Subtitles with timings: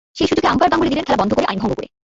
[0.17, 1.87] সেই সুযোগে আম্পায়ার গাঙ্গুলী দিলেন খেলা বন্ধ করে, আইন ভঙ্গ করে।